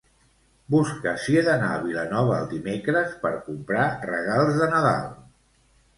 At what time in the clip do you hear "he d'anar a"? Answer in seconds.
1.35-1.83